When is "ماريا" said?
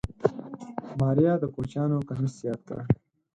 0.99-1.33